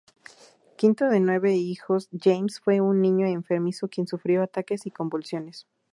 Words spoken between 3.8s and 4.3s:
quien